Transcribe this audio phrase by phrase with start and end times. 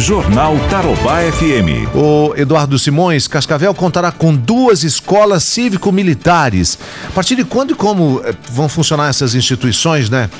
[0.00, 1.94] Jornal Tarobá FM.
[1.94, 6.78] O Eduardo Simões, Cascavel contará com duas escolas cívico-militares.
[7.06, 10.30] A partir de quando e como eh, vão funcionar essas instituições, né?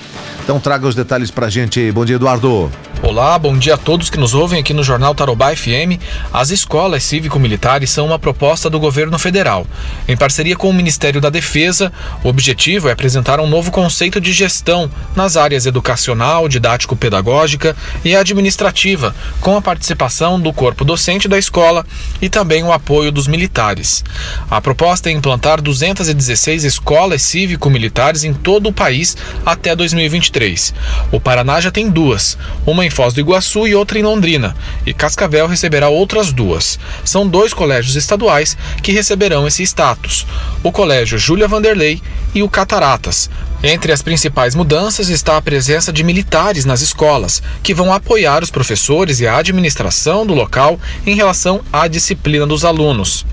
[0.43, 1.93] Então traga os detalhes pra gente.
[1.93, 2.73] Bom dia, Eduardo.
[3.11, 5.99] Olá, bom dia a todos que nos ouvem aqui no Jornal Tarobá FM.
[6.33, 9.67] As escolas cívico-militares são uma proposta do governo federal.
[10.07, 14.33] Em parceria com o Ministério da Defesa, o objetivo é apresentar um novo conceito de
[14.33, 21.85] gestão nas áreas educacional, didático-pedagógica e administrativa, com a participação do corpo docente da escola
[22.23, 24.05] e também o apoio dos militares.
[24.49, 30.73] A proposta é implantar 216 escolas cívico-militares em todo o país até 2023.
[31.11, 34.93] O Paraná já tem duas, uma em Foz do Iguaçu e outra em Londrina, e
[34.93, 36.79] Cascavel receberá outras duas.
[37.03, 40.27] São dois colégios estaduais que receberão esse status:
[40.63, 42.03] o Colégio Júlia Vanderlei
[42.35, 43.31] e o Cataratas.
[43.63, 48.51] Entre as principais mudanças está a presença de militares nas escolas, que vão apoiar os
[48.51, 53.25] professores e a administração do local em relação à disciplina dos alunos.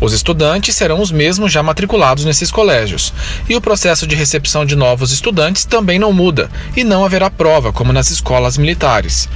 [0.00, 3.12] Os estudantes serão os mesmos já matriculados nesses colégios,
[3.48, 7.72] e o processo de recepção de novos estudantes também não muda, e não haverá prova,
[7.72, 9.28] como nas escolas militares.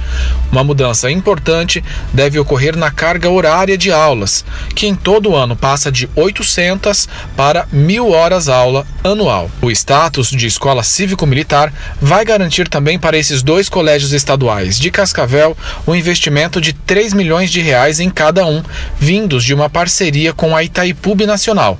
[0.51, 5.91] Uma mudança importante deve ocorrer na carga horária de aulas, que em todo ano passa
[5.91, 9.51] de 800 para 1.000 horas aula anual.
[9.61, 15.57] O status de escola cívico-militar vai garantir também para esses dois colégios estaduais de Cascavel
[15.85, 18.63] um investimento de 3 milhões de reais em cada um,
[18.97, 21.77] vindos de uma parceria com a Itaipu Nacional.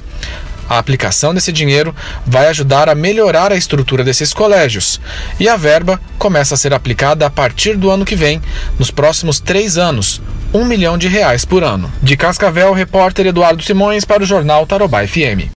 [0.69, 1.93] A aplicação desse dinheiro
[2.25, 4.99] vai ajudar a melhorar a estrutura desses colégios
[5.39, 8.41] e a verba começa a ser aplicada a partir do ano que vem,
[8.79, 10.21] nos próximos três anos,
[10.53, 11.91] um milhão de reais por ano.
[12.01, 15.51] De Cascavel, repórter Eduardo Simões para o Jornal Tarobá FM.